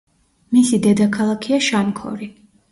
მისი 0.55 0.79
დედაქალაქია 0.87 1.63
შამქორი. 1.69 2.35